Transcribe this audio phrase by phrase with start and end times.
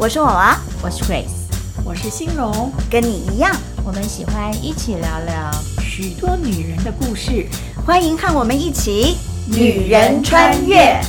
[0.00, 1.48] 我是娃娃，我是 Grace，
[1.84, 3.52] 我是欣荣，跟你一样，
[3.84, 7.48] 我们喜欢一起聊聊许多女人的故事，
[7.84, 9.16] 欢迎和我们一起
[9.48, 11.00] 女人穿越。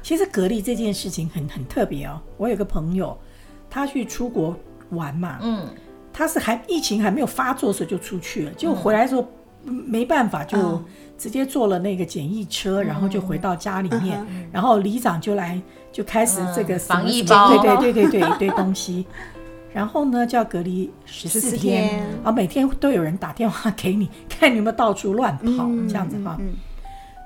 [0.00, 2.22] 其实隔离这件事情很很特别哦。
[2.36, 3.18] 我有个朋友，
[3.68, 4.56] 他去出国
[4.90, 5.74] 玩嘛，嗯，
[6.12, 9.26] 他是还疫情还没有发作的时候就出去了，结果回来的时候
[9.64, 10.58] 没办法就。
[10.58, 10.84] 嗯
[11.16, 15.58] 直接坐了那个检疫车，然后就回到家里面，嗯、然后里长就来
[15.92, 19.06] 就开始这个防疫包，对对对对对，一堆东西，
[19.72, 26.36] 然后呢就要隔离十四天，啊每天都有人打电话给你，看你有没有到处乱跑、嗯、这样子哈。
[26.40, 26.54] 嗯嗯、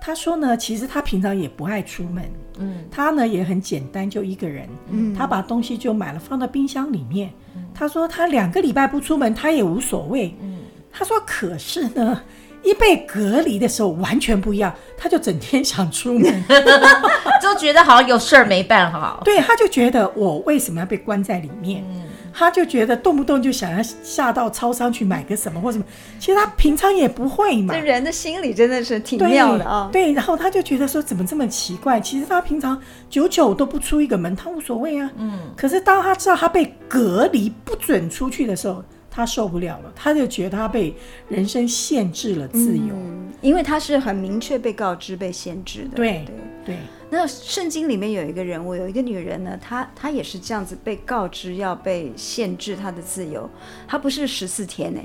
[0.02, 7.32] 他说呢，其实他平常也不爱出门，嗯，他呢也很简单，就一个人，嗯，他把东西就买了放到冰箱里面。
[7.56, 10.36] 嗯、他说他两个礼拜不出门，他也无所谓。
[10.42, 10.57] 嗯，
[10.98, 12.20] 他说可是呢。
[12.64, 16.44] 一被隔离的时候完全不一样，他就整天想出门，
[17.40, 19.22] 就觉得好像有事儿没办好。
[19.24, 21.84] 对，他就觉得我为什么要被关在里面？
[21.88, 22.02] 嗯、
[22.34, 25.84] 他就觉得动不动就想要下到超商去买个什么或什么。
[26.18, 27.72] 其实他平常也不会嘛。
[27.72, 29.90] 这人的心理真的是挺妙的啊、哦。
[29.92, 32.00] 对，然后他就觉得说怎么这么奇怪？
[32.00, 35.08] 其实他平常久久都不出一个门，他无所谓啊。
[35.16, 35.38] 嗯。
[35.56, 38.82] 可是当他知道他被隔离不准出去的时候。
[39.18, 40.94] 他受不了了，他就觉得他被
[41.28, 45.96] 人生限制了自由，嗯、因为他是很明确被告知被限制的。
[45.96, 46.76] 对对对。
[47.10, 53.50] 那圣经里面有一个人物，有一个女人呢，她她也是这样子被告知要被限制她的自由，
[53.88, 55.00] 她不是十四天呢，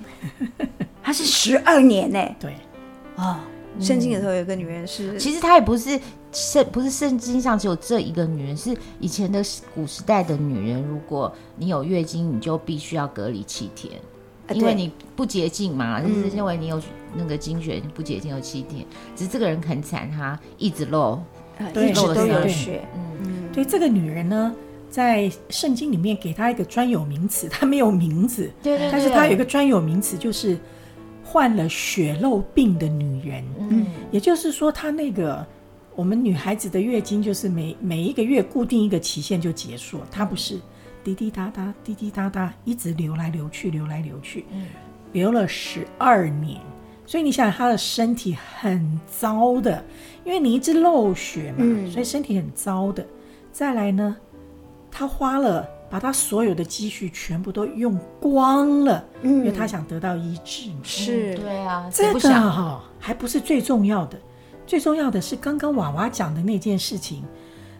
[1.02, 2.20] 她是十二年呢。
[2.40, 2.54] 对，
[3.16, 3.40] 哦。
[3.80, 6.00] 圣经里头有一个女人是，其实她也不是
[6.34, 9.42] 圣，不是圣经上只有这一个女人，是以前的
[9.74, 10.84] 古时代的女人。
[10.84, 13.94] 如果你有月经，你就必须要隔离七天，
[14.54, 16.82] 因为你不洁净嘛，就是认为你有
[17.16, 18.86] 那个经血不洁净有七天。
[19.16, 21.20] 只是这个人很惨，她一直漏，
[21.74, 22.84] 对，一直都有血。
[22.96, 24.54] 嗯，对，这个女人呢，
[24.90, 30.58] 在圣经里面给她一个专有名词，她没有名字，对对，但是她有一个专有名词，就是。
[31.26, 35.44] 患了血漏病的女人，嗯，也就是说，她那个
[35.96, 40.60] 我们女孩子的月经就是每每一个月固定一个期限就结束，她不是
[41.04, 44.66] 滴滴答答滴滴答答一直流来流去流来流去，嗯，
[45.12, 46.60] 流了十二年，
[47.06, 49.84] 所以你想她的身体很糟的，
[50.26, 53.06] 因为你一直漏血嘛，嗯，所以身体很糟的。
[53.52, 54.16] 再来呢，
[54.92, 55.68] 她花了。
[55.94, 60.72] 把她所有的积蓄全部都用光了，嗯，因为她想得到医治。
[60.82, 64.20] 是，对啊，这个哈还不是最重要的，
[64.66, 67.24] 最重要的是刚刚娃娃讲的那件事情，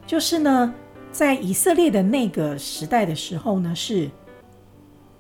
[0.06, 0.74] 就是呢，
[1.12, 4.10] 在以色列的那个时代的时候呢，是。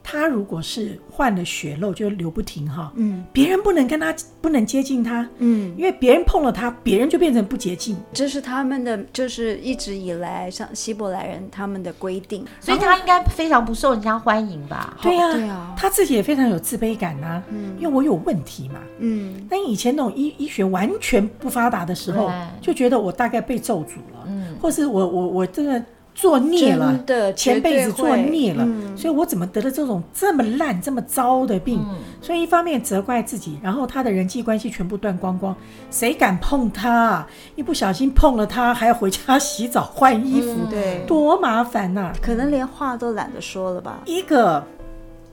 [0.03, 7.95] 他如果是患了血漏，就流不停哈，嗯，别人不能跟他不能接近他，嗯，因为别人碰了他，别人就变成不洁净。
[8.11, 14.97] 这是他们的，就是一直以来像希伯来人他们的规定，所以他应该非常不受人家欢迎吧？
[15.01, 22.29] 对呀，对呀，他自己也非常有自卑感呐，嗯，因为我有问题嘛，嗯，但以前那种医医学完全不发达的时候，
[22.61, 25.83] 就觉得我大概被咒诅了，嗯，或是我我我真的。
[26.15, 26.97] 作孽了，
[27.35, 31.79] 前辈子作孽了，嗯、所以我怎么得了这种这么烂、这么糟的病？
[31.89, 35.55] 嗯、所以一方面责怪自己，然后他的人际关系全部断光光，
[35.89, 37.25] 谁敢碰他？
[37.55, 42.13] 一不小心碰了他，还要回家洗澡、换衣服，嗯、对，多麻烦呐、啊！
[42.21, 44.01] 可能连话都懒得说了吧？
[44.05, 44.63] 一个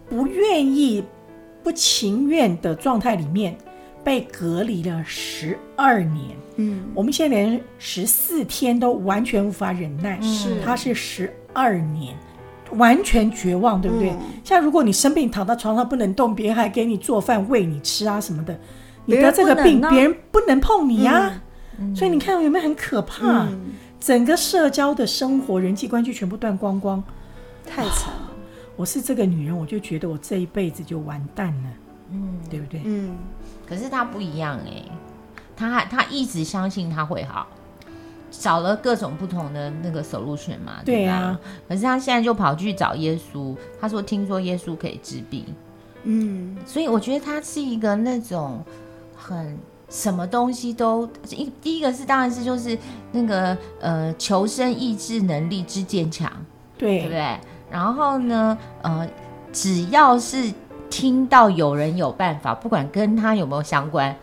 [0.09, 1.05] 不愿意、
[1.63, 3.57] 不情愿的状态里面。
[4.03, 12.17] 被隔离了十二年，嗯，我们现在连十四天都完全无法忍耐，是，他是十二年，
[12.73, 14.11] 完全绝望，对不对？
[14.11, 18.59] 嗯、像如果你生病躺到床上不能动，别人还给你做饭喂你吃啊什么的，
[19.05, 21.41] 你得这个病，别人不能碰你呀，
[21.79, 23.45] 嗯、所以你看有没有很可怕？
[23.45, 27.03] 嗯、整个社交的生活、人际关系全部断光光，
[27.67, 28.31] 太惨了。
[28.77, 31.69] 我是这个女人，我就觉得我这一辈子就完蛋了，
[32.13, 32.81] 嗯，对不对？
[32.85, 33.15] 嗯。
[33.71, 34.93] 可是他不一样哎、欸，
[35.57, 37.47] 他还他一直相信他会好，
[38.33, 41.39] 找了各种不同的那个 solution 嘛，对啊。
[41.69, 45.47] 可是他现在就跑去找耶稣，他说听说耶稣可以治病，
[46.03, 48.61] 嗯，所以我觉得他是一个那种
[49.17, 49.57] 很
[49.89, 52.77] 什么东西都一第一个是当然是就是
[53.13, 56.29] 那个呃求生意志能力之坚强，
[56.77, 57.39] 对，对不对？
[57.71, 59.09] 然后呢，呃，
[59.53, 60.53] 只要是。
[60.91, 64.15] 听到有人有办法，不管跟他有没有相关，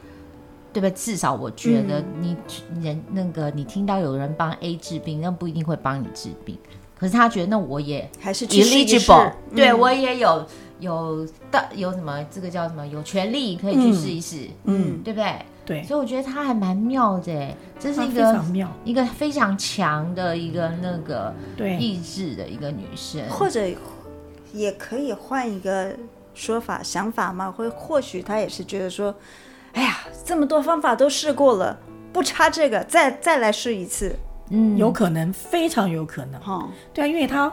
[0.74, 0.90] 对吧？
[0.96, 2.36] 至少我觉得你
[2.82, 6.58] 人那个你听到有人帮 A 治病，那不一定会帮你治病。
[7.00, 10.46] 可是他觉得那我也还是 eligible，对我也有
[10.80, 15.36] 有的有什么这个叫什么有权利可以去试一试，嗯，对不对？
[15.64, 18.42] 对，所以我觉得他还蛮妙的，这是一个
[18.84, 21.34] 一个非常强的一个那个
[21.80, 23.62] 意志的一个女生，或者
[24.54, 25.94] 也可以换一个
[26.38, 29.14] 说法想法嘛，会或许他也是觉得说，
[29.74, 31.78] 哎呀，这么多方法都试过了，
[32.14, 34.16] 不差这个，再再来试一次，
[34.52, 37.52] 嗯，有可能，非常有可能，哈、嗯，对啊，因为他。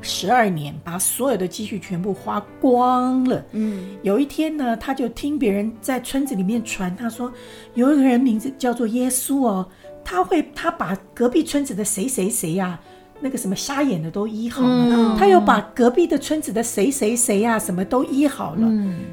[0.00, 3.44] 十二年把所有的积蓄全部花光了。
[3.50, 7.32] 嗯，有一天呢，他就听别人在村子里面传，他说
[7.74, 9.68] 有一个人名字叫做耶稣哦，
[10.04, 12.78] 他会他把隔壁村子的谁谁谁呀，
[13.20, 14.68] 那个什么瞎眼的都医好了。
[14.68, 18.68] 嗯，他又把隔壁的村子的谁谁谁呀，什么都医好了。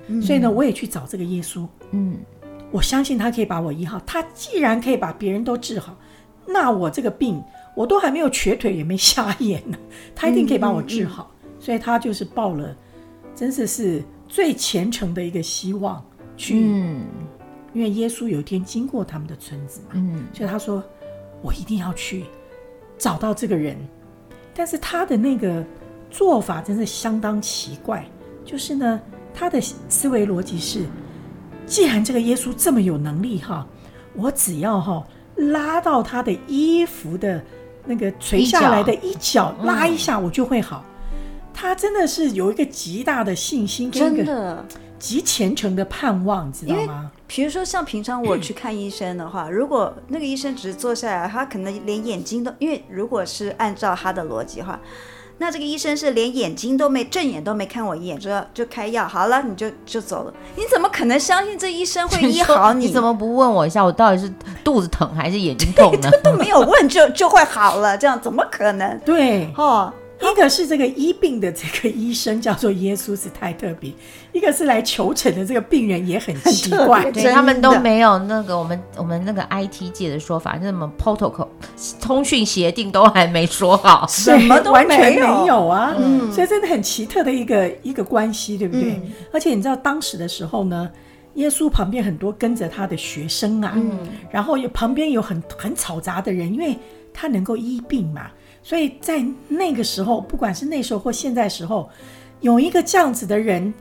[0.07, 1.67] 嗯，所以呢，我也去找这个耶稣。
[1.91, 2.17] 嗯，
[2.71, 3.99] 我相信他可以把我医好。
[4.05, 5.97] 他既然可以把别人都治好，
[6.45, 7.41] 那我这个病。
[7.75, 9.77] 我都还没有瘸腿，也没瞎眼呢，
[10.15, 11.29] 他一定可以把我治好，
[11.59, 12.73] 所以他就是抱了，
[13.35, 16.01] 真的是最虔诚的一个希望
[16.37, 17.01] 去，嗯，
[17.73, 20.81] 因为耶稣有一天经过他们的村子嘛，嗯，所以他说
[21.41, 22.23] 我一定要去
[22.97, 23.75] 找到这个人，
[24.55, 25.63] 但是他的那个
[26.09, 28.03] 做法真是相当奇怪，
[28.43, 28.99] 就是呢，
[29.33, 29.59] 他的
[29.89, 30.85] 思维逻辑是，
[31.67, 33.67] 既然这个耶稣这么有能力哈，
[34.15, 35.05] 我只要哈
[35.35, 37.43] 拉到他的衣服的。
[37.87, 40.83] 那个垂下来的一角拉一下，我就会好。
[41.53, 44.65] 他真的是有一个极大的信心，跟一个
[44.97, 47.11] 极虔诚的盼望，知道吗？
[47.27, 52.53] 比如说，像平常我去看医生的话， 如果那个医生只是坐下来，他可能连眼睛都……
[52.59, 54.79] 因为如果是按照他的逻辑的话。
[55.37, 60.33] 那这个医生是连眼睛都没正眼都没看我一眼，就就开药好了，你就就走了。
[60.55, 62.85] 你怎么可能相信这医生会医好你？
[62.85, 64.31] 你怎么不问我一下，我到底是
[64.63, 66.09] 肚子疼还是眼睛痛呢？
[66.23, 68.97] 都没有问就就会好了，这样怎么可能？
[68.99, 69.91] 对，哦。
[70.21, 73.91] 一个是这个医病的这个医生叫做耶稣是太特别，
[74.33, 81.47] 一个是来求诊的这个病人也很奇怪，对，他们都没有那个我们我们那个 IT 界的说法，那么 protocol
[82.01, 88.91] 通讯协定都还没说好，什么都完全没有啊，嗯，所以真的很奇特的一个一个关系，对不对？
[88.91, 90.89] 嗯，而且你知道当时的时候呢，
[91.35, 96.77] 耶稣旁边很多跟着他的学生啊，嗯，然后有旁边有很很嘈杂的人，因为
[97.13, 98.27] 他能够医病嘛。
[98.65, 101.87] 所以在那个时候，不管是那时候或现在时候，
[102.41, 103.71] 有一个这样子的人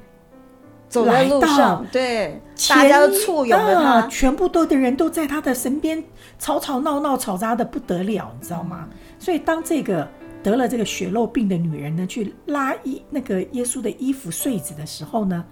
[0.90, 2.38] 走在路上，对，
[2.68, 6.04] 大家都簇拥着他，全部都的人都在他的身边，
[6.38, 8.86] 吵吵闹闹，吵杂的不得了，你知道吗？
[9.18, 10.06] 所以当这个
[10.42, 15.42] 得了这个血肉病的女人呢，去拉衣那个耶稣的衣服穗子的时候呢，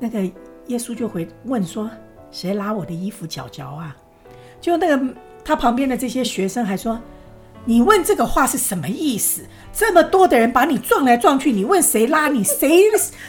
[0.00, 0.20] 那个
[0.66, 1.88] 耶稣就会问说
[2.32, 3.96] ：“谁拉我的衣服角角啊？”
[4.60, 5.14] 就那个
[5.44, 7.00] 他旁边的这些学生还说。
[7.68, 9.42] 你问这个话是什么意思？
[9.74, 12.42] 这么多的人把你撞来撞去，你问谁拉你？
[12.42, 12.84] 谁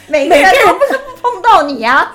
[0.08, 2.10] 每个人都不是不碰到你啊？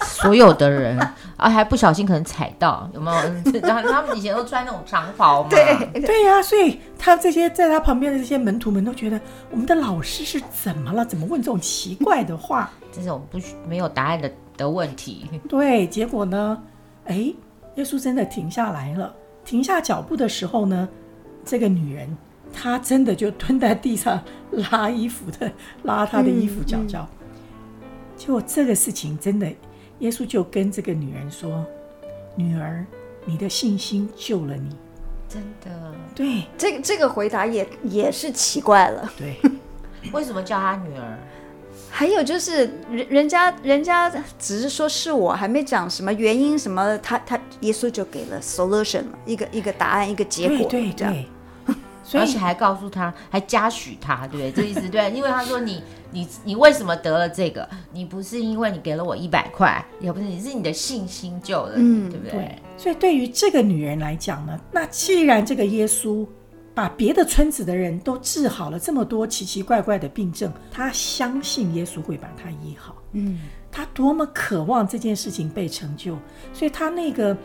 [0.00, 0.98] 所有的人
[1.36, 3.60] 啊，还不小心可能踩到，有没有？
[3.60, 5.50] 然后他们以前都穿那种长袍嘛。
[5.50, 9.20] 对对呀、啊，所以他这些在他旁边的这些门徒们都觉得，
[9.50, 11.04] 我们的老师是怎么了？
[11.04, 12.70] 怎么问这种奇怪的话？
[12.90, 13.38] 这种不
[13.68, 15.28] 没有答案的的问题。
[15.46, 16.56] 对，结果呢？
[17.04, 17.34] 哎，
[17.74, 19.14] 耶稣真的停下来了。
[19.44, 20.88] 停下脚步的时候呢？
[21.46, 22.14] 这个女人，
[22.52, 24.22] 她真的就蹲在地上
[24.70, 25.50] 拉衣服的，
[25.84, 27.08] 拉她的衣服脚脚。
[27.22, 27.30] 嗯
[27.80, 29.46] 嗯、结果这个事情真的，
[30.00, 31.64] 耶稣就跟这个女人说
[32.34, 32.84] ：“女儿，
[33.24, 34.76] 你的信心救了你。”
[35.28, 39.12] 真的，对，这个这个回答也也是奇怪了。
[39.16, 39.36] 对，
[40.12, 41.18] 为什么叫她女儿？
[41.90, 51.26] 还有就是人人家人家只是说是我，还没讲什么原因什么，他他耶稣就给了 solution 了，一个一个答案，一个结果，对对对。
[52.06, 54.52] 所以而且还告诉他，还嘉许他，对不对？
[54.52, 55.82] 这意思对，因为他说你
[56.12, 57.68] 你你为什么得了这个？
[57.92, 62.30] 你不是因为你给了我一百块，也不是，你是你的信心救了你，嗯，对不对？
[62.30, 62.58] 对。
[62.76, 66.24] 所以对于这个女人来讲呢，那既然这个耶稣
[66.74, 72.94] 把别的村子的人都治好了这么多奇奇怪怪的病症，他相信耶稣会把她医好。
[73.14, 73.40] 嗯，
[73.72, 76.16] 他多么渴望这件事情被成就，
[76.52, 77.36] 所以他那个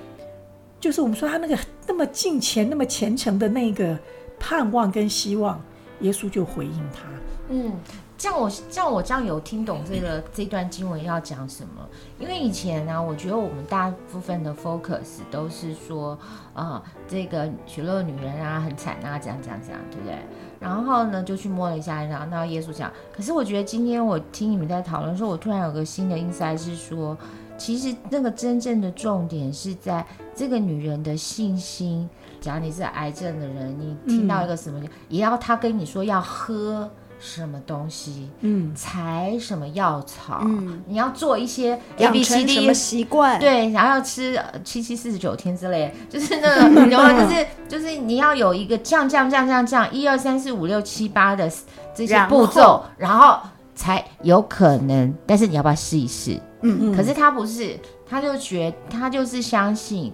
[0.80, 3.98] 就是我们说他那个那么敬虔、那么虔诚的那个。
[4.42, 5.62] 盼望跟希望，
[6.00, 7.04] 耶稣就回应他。
[7.50, 7.74] 嗯，
[8.18, 11.88] 像我像我这样有听懂这个 这段经文要讲什么？
[12.18, 16.18] 因为以前呢、啊，我觉得我们大部分的 focus 都是说，
[16.54, 20.16] 啊、呃，这个血漏的女人啊很惨啊，这样这样这样，对不对？
[20.60, 22.92] 然后呢，就去摸了一下，然后那耶稣讲。
[23.16, 27.18] 可是我觉得今天我听你们在讨论说，我突然有个新的 insight 是说，
[27.62, 30.04] 其实那个真正的重点是在
[30.36, 32.10] 这个女人的信心。
[32.40, 36.90] 假如你是癌症的人，你听到一个什么，嗯、也要他跟你说要喝
[37.20, 51.48] 什么东西，嗯，采什么药草，嗯，你要做一些 A B C D 什么习惯，对，然后要吃七七四十九天之类，就是那个， 然后就是就是你要有一个这样这样这样这样这样一二三四五六七八的
[51.94, 53.40] 这些步骤，然后
[53.82, 55.12] 才有可能。
[55.26, 56.40] 但是你要不要试一试？
[56.62, 57.76] 嗯嗯，可是他不是，
[58.08, 60.14] 他就觉他就是相信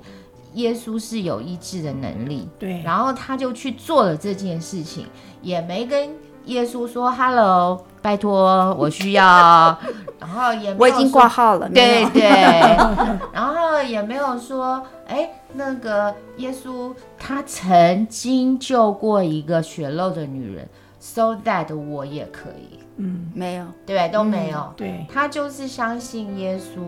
[0.53, 5.05] 耶稣是有医治的能力，对，然后他就去做了这件事情，
[5.41, 6.09] 也没跟。
[6.45, 9.77] 耶稣说：“Hello，拜托，我需要。”
[10.17, 12.23] 然后也我已经挂号了，对对。
[13.35, 20.65] 然后也没有说：“哎，那个耶稣他曾经救过一个血漏的女人
[21.13, 24.59] ，so that 我也可以。”嗯，没有，对，都没有。
[24.59, 26.81] 嗯、对，他就是相信耶稣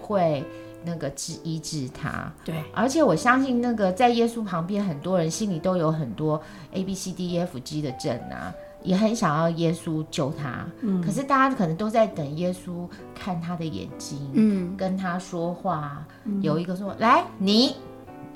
[0.00, 0.44] 会
[0.84, 2.32] 那个治医治他。
[2.44, 6.40] 对，而且我相信那个在耶稣旁边，很多人心里都有很多
[6.72, 8.54] A B C D E F G 的症啊。
[8.82, 16.06] 也很想要耶稣救他，嗯，可是大家可能都在等耶稣看他的眼睛，嗯，跟他说话。
[16.24, 17.74] 嗯、有一个说：“来，你，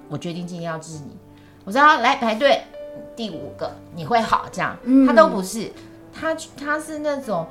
[0.09, 1.17] 我决定今天要治你。”
[1.65, 2.61] 我说：“来排队，
[3.21, 5.71] 第五个你会好。”这样，嗯、他都不是，
[6.11, 7.47] 他他是那种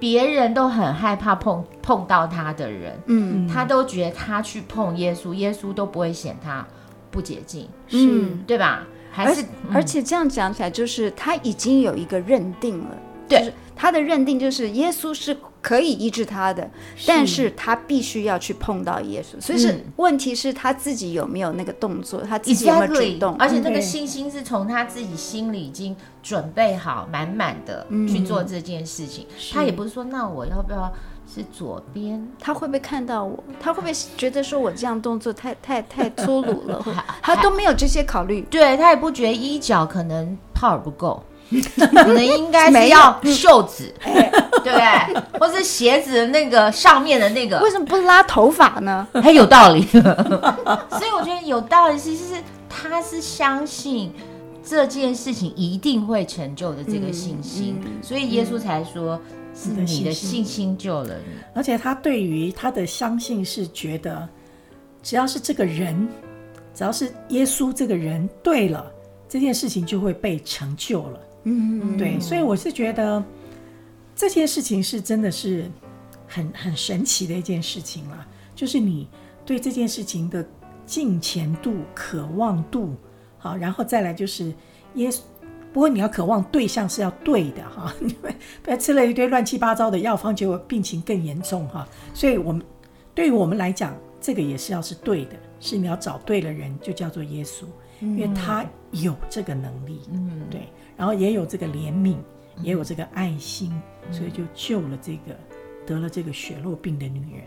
[0.00, 6.66] 别人都很害怕碰碰到他的人，嗯，他都觉得他去碰耶稣，耶稣都不会嫌他
[7.10, 8.24] 不洁净，是。
[8.46, 8.86] 对吧？
[9.10, 12.96] 还是，而且这样讲起来，就是他已经有一个认定了，
[13.28, 16.68] 对，就是他的认定就是耶稣是可以医治他的，
[17.06, 30.92] 但是他必须要去碰到耶稣，所以是问题是他自己有没有那个动作，他自己有没有主动，而且那个信心是从他自己心里已经准备好满满的去做这件事情，他也不是说那我要不要。
[31.30, 33.44] 是左边，他会不会看到我？
[33.60, 36.82] 他会不会觉得说我这样动作太 太太粗鲁了？
[37.20, 38.40] 他都没有这些考虑。
[38.50, 41.22] 对，他也不觉得衣角可能 power 不够，
[41.92, 43.92] 可能应该是要袖子，
[44.68, 45.22] 对不对？
[45.40, 49.06] 或是鞋子的那个上面的那个，为什么不拉头发呢？
[49.14, 49.82] 还有道理。
[49.90, 50.00] 所
[51.06, 52.34] 以我觉得有道理，其实是
[52.68, 54.12] 他是相信
[54.62, 59.20] 这件事情一定会成就的这个信心，嗯嗯、所以耶稣才说。
[59.60, 64.28] 是你的信心救了你，而且他对于他的相信是觉得，
[65.02, 66.06] 只要是这个人，
[66.72, 68.88] 只要是耶稣这个人对了，
[69.28, 71.20] 这件事情就会被成就了。
[71.42, 73.20] 嗯，对，所以我是觉得
[74.18, 75.70] 这件事情是真的是
[76.26, 79.08] 很很神奇的一件事情啦，就是你
[79.46, 80.44] 对这件事情的
[80.84, 82.96] 敬虔度、渴望度，
[83.38, 84.52] 好，然后再来就是
[84.94, 85.20] 耶稣。
[85.72, 91.86] 不过你要渴望对象是要对的哈， 你们不要吃了一堆乱七八糟的药方，结果病情更严重哈。
[92.12, 92.60] 所以，我们
[93.14, 97.66] 对于我们来讲，这个也是要是对的，是你要找对了人，就叫做耶稣，
[98.00, 100.62] 因为他有这个能力，嗯，对，
[100.96, 102.16] 然后也有这个怜悯，
[102.62, 103.72] 也有这个爱心，
[104.10, 105.36] 所以就救了这个
[105.86, 107.44] 得了这个血漏病的女人。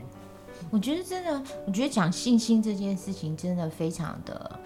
[0.70, 4.60] 我觉得真的，我觉得讲信心这件事情真的非常的。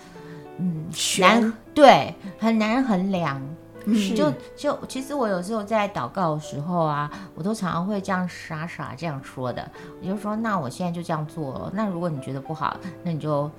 [0.57, 0.85] 嗯，
[1.19, 3.41] 难对，很难衡量。
[3.85, 9.69] 嗯，就就其实我有时候在祷告的时候啊，我都常常会这样傻傻这样说的。
[10.01, 11.71] 我就说，那我现在就这样做了。
[11.73, 13.49] 那如果你觉得不好，那你就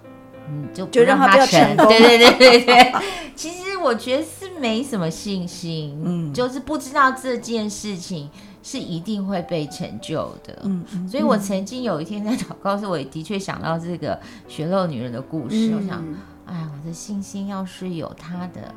[0.48, 1.86] 嗯就就让他不要成功。
[1.88, 2.92] 对对对对对。
[3.36, 8.30] 其实我觉得是没什么信心，嗯，就是不知道这件事情
[8.62, 10.58] 是一定会被成就的。
[10.64, 16.04] 嗯，嗯，所以我曾经有一天在祷告时，我也的确想到这个血肉女人的故事，嗯，我想。
[16.46, 18.72] 哎，我的信心要是有他的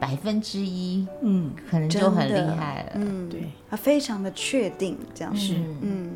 [0.00, 2.92] 百分之一，嗯，可能就很厉害了。
[2.94, 6.14] 嗯，对，他非常的确定这样是，嗯，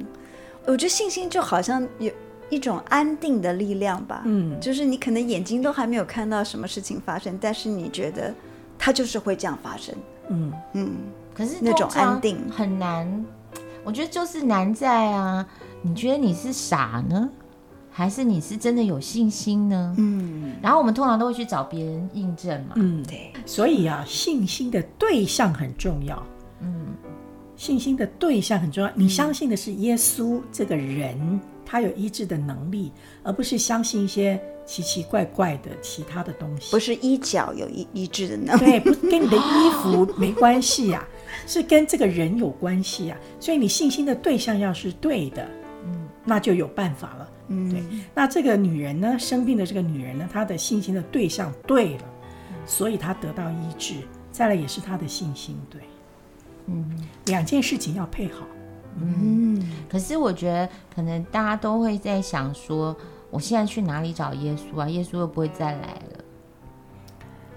[0.64, 2.10] 我觉得信心就好像有
[2.52, 4.22] 一种安定的力量吧。
[4.26, 8.32] 嗯，就是你可能眼睛都还没有看到什么事情发生，但是你觉得
[8.78, 9.94] 它就是会这样发生。
[10.28, 10.90] 嗯嗯，
[11.34, 13.24] 可是那种安定很难，
[13.84, 15.46] 我觉得就是难在啊，
[15.80, 17.26] 你觉得你是傻呢？
[17.90, 19.94] 还是你是真的有信心呢？
[19.98, 22.74] 嗯，然后我们通常都会去找别人印证嘛。
[22.76, 23.32] 嗯，对。
[23.46, 26.22] 所以啊，信心的对象很重要。
[26.60, 26.86] 嗯，
[27.56, 28.90] 信心的对象很重要。
[28.94, 31.40] 你相信的是耶稣这个人，
[31.72, 36.70] 他有医治的能力，而不是相信一些奇奇怪怪的其他的东西。
[36.70, 41.02] 不是衣角有医医治的能力，对，不跟你的衣服没关系呀，
[41.48, 43.16] 是跟这个人有关系呀。
[43.40, 45.48] 所以你信心的对象要是对的，
[45.86, 47.30] 嗯，那就有办法了。
[47.48, 47.82] 嗯，对。
[48.14, 52.04] 那这个女人呢，生病的这个女人呢，她的信心的对象对了，
[52.66, 53.94] 所以她得到医治。
[54.30, 55.80] 再来也是她的信心对。
[56.66, 58.46] 嗯，两件事情要配好。
[59.00, 62.94] 嗯，可是我觉得可能大家都会在想说，
[63.30, 64.88] 我现在去哪里找耶稣啊？
[64.88, 66.24] 耶稣又不会再来了。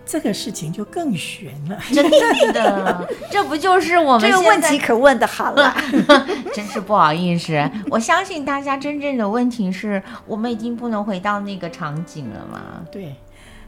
[0.06, 1.80] 这个事情就更悬了。
[1.92, 2.08] 真
[2.54, 5.76] 的， 这不就是我们这个问题可问的好了，
[6.54, 7.54] 真是不好意思。
[7.90, 12.86] 我相信大家真正的问题是我们已经不能回到那个场景了吗？
[12.92, 13.16] 对。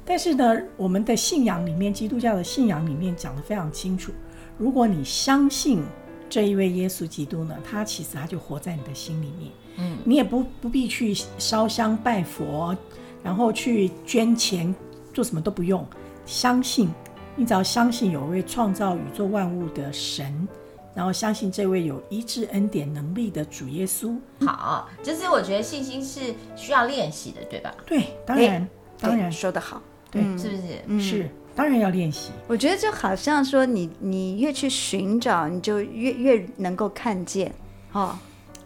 [0.05, 4.13] 但是呢，我们的信仰里面，基督教的信仰里面讲的非常清楚，
[4.59, 5.83] 如果你相信
[6.29, 9.51] 这一位耶稣基督呢，他其实他就活在你的心里面。
[9.77, 12.75] 嗯，你也不不必去烧香拜佛，
[13.23, 14.73] 然后去捐钱，
[15.13, 15.85] 做什么都不用。
[16.25, 16.89] 相信，
[17.35, 20.47] 你只要相信有一位创造宇宙万物的神，
[20.93, 24.17] 然后相信这位有医治恩典能力的主耶稣。
[24.45, 27.73] 好，就是我觉得信心是需要练习的，对吧？
[27.85, 28.67] 对，当然，
[28.99, 30.63] 当然说得好，对，是不是？
[30.87, 32.31] 嗯，是，当然要练习。
[32.47, 37.53] 我觉得就好像说你，你你越去寻找，你就越越能够看见。
[37.91, 38.17] 哦，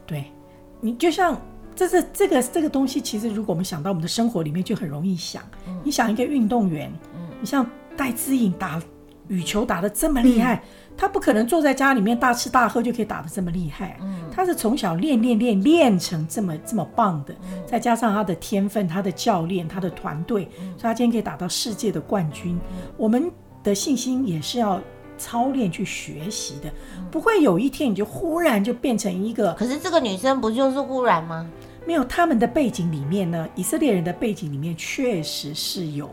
[0.05, 0.25] 对，
[0.79, 1.35] 你就像。
[1.73, 5.41] 这是这个这个东西，其实如果我们想到我们的生活里面，就很容易想。
[5.65, 8.79] 嗯、你想一个运动员，嗯、你像戴资颖打
[9.29, 13.97] 羽球打得这么厉害，嗯、他不可能坐在家里面大吃大喝就可以打得这么厉害。
[14.01, 22.55] 嗯、他是从小练练练练成这么这么棒的，嗯、再加上他的天分、他的教练、他的团队，嗯、所以他今天可以打到世界的冠军。
[22.69, 23.31] 嗯、我们
[23.63, 24.79] 的信心也是要。
[25.17, 26.73] 操练去学习的，
[27.11, 29.53] 不会有一天你就忽然就变成一个。
[29.53, 31.47] 可是这个女生不就是忽然吗？
[31.85, 36.07] 没有，他们的背景里面呢，以色列人的背景里面确实是有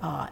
[0.00, 0.30] 啊、呃，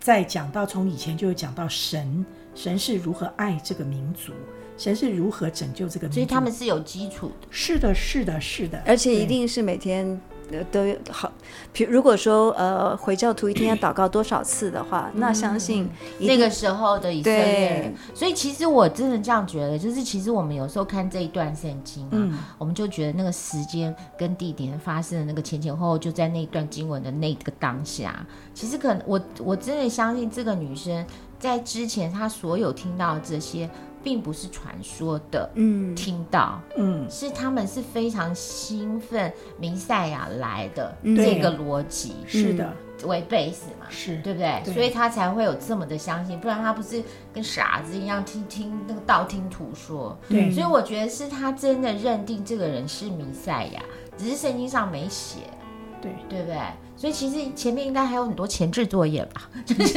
[0.00, 4.32] 在讲到从以前就有讲到神，神是如何爱这个民族，
[4.76, 7.46] 神是如何拯救这个民族，所以他们是有基础的。
[7.50, 10.20] 是的，是的，是的，而且一定是每天。
[10.70, 11.32] 都有好，
[11.72, 17.94] 比如果说呃，回教徒一天要祷告多少次的话，嗯、那相信那个时候的以色列人。
[18.14, 28.24] 所以其实我真的这样觉得，就是其实我们有时候看这一段圣经啊，嗯、我们就觉得那个时间跟地点发生的那个前前后后，就在那一段经文的那个当下。
[28.54, 31.04] 其实可能我我真的相信这个女生
[31.38, 33.68] 在之前他所有听到这些。
[34.04, 44.18] 并不是传说的，嗯，听到，嗯，是他们是非常兴奋，弥赛亚来的这个逻辑，是的，为 base 嘛，是。
[44.18, 44.62] 对不对？
[44.72, 47.02] 所以他才会有这么的相信，不然他不是
[47.34, 50.16] 跟傻子一样听听那个道听途说。
[50.28, 53.82] 对，所以我觉得是他真的认定这个人是弥赛亚，
[54.16, 55.40] 只是圣经上没写，
[56.00, 56.58] 对，对不对？
[56.96, 59.92] 所以其实前面应该还有很多前置作业吧，就 是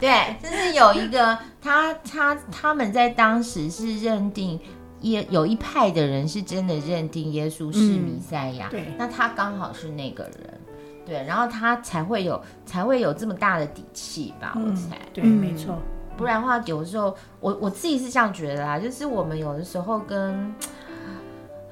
[0.00, 4.58] 对，就是有一个他他他们在当时是认定
[5.02, 10.60] 耶，有一派的人是真的认定耶稣是弥赛亚，嗯、对，那他刚好是那个人，
[11.06, 15.78] 对，然后他才会有才会有这么大的底气吧，我猜，对，没错，
[16.16, 20.52] 不然的话有的时候我我自己是这样觉得啦，就是我们有的时候跟。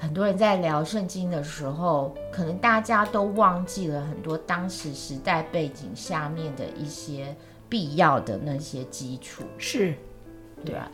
[0.02, 7.32] 很多人在聊圣经的时候，可能大家都忘记了很多当时时代背景下面的一些
[7.68, 9.44] 必要的那些基础。
[9.58, 9.94] 是，
[10.64, 10.90] 对啊。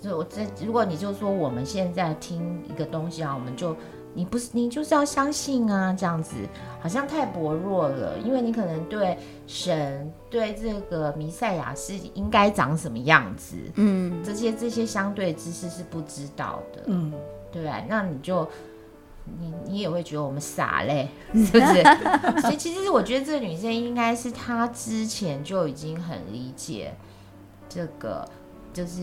[0.00, 3.76] 所以我这，如果你就说我们现在听一个东西啊，我们就
[4.14, 6.34] 你不是你就是要相信啊，这样子
[6.80, 17.12] 好像太薄弱了，因为你可能对神对这个弥赛亚是应该长什么样子，嗯，这些这些相对知识是不知道的，嗯。
[17.62, 18.46] 对，那你就
[19.24, 21.82] 你你也会觉得我们傻嘞， 是不是？
[22.42, 26.94] 所以其实我觉得这个女生应该是她之前就已经很理解
[27.68, 28.28] 这个，
[28.72, 29.00] 就是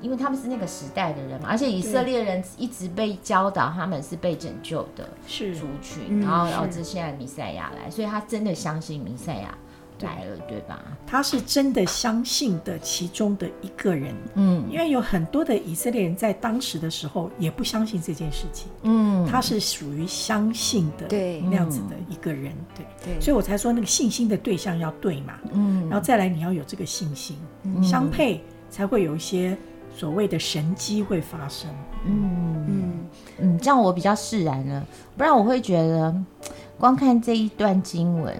[0.00, 9.58] 因为他们是那个时代的人嘛，而且以色列人一直被教导他们是被拯救的族群，然后导致现在弥赛亚来，所以他真的相信弥赛亚。
[10.00, 10.82] 来了，对吧？
[11.06, 27.36] 他是真的相信的其中的一个人，嗯，因为有很多的以色列人在当时的时候也不相信这件事情，嗯，他是属于相信的，对，那样子的一个人，对，对，所以我才说那个信心的对象要对嘛，嗯，然后再来你要有这个信心，
[27.82, 29.56] 相配才会有一些
[29.94, 31.70] 所谓的神迹会发生，
[32.04, 32.66] 嗯。
[32.68, 32.92] 嗯。
[33.38, 36.14] 嗯，这样我比较释然了，不然我会觉得
[36.78, 38.34] 光看这一段经文。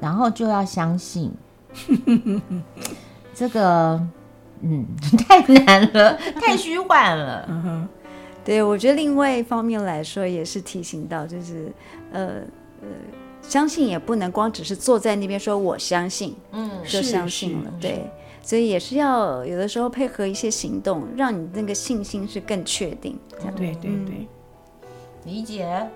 [0.00, 1.30] 然后就要相信，
[3.34, 4.00] 这个，
[4.62, 4.86] 嗯，
[5.28, 7.88] 太难了，太虚幻了。
[8.42, 11.70] 对，我觉得另外一方面来说，也是提醒到，就是，
[12.10, 12.40] 呃
[12.80, 12.88] 呃，
[13.42, 18.10] 相信也不能光只是坐在那边说我相信，嗯，就相信了，对，
[18.42, 23.18] 所以也是要有的时候配合一些行动，让你那个信心是更确定。
[23.54, 24.26] 对对对，
[25.24, 25.86] 理解。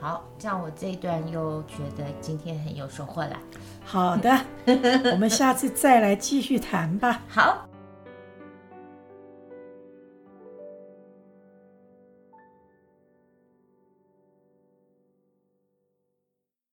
[0.00, 3.36] 好，这样我这一段又觉得今天很有收获了。
[3.84, 4.40] 好的，
[5.12, 7.20] 我们下次再来继续谈吧。
[7.28, 7.69] 好。